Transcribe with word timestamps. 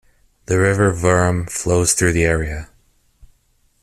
The 0.47 0.57
river 0.59 0.91
Wurm 0.91 1.47
flows 1.47 1.93
through 1.93 2.13
the 2.13 2.23
area. 2.23 2.71